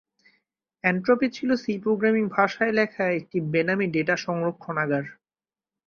[0.83, 5.05] Entropy ছিল C programming ভাষায় লেখা একটি বেনামী ডাটা সংরক্ষণাগার।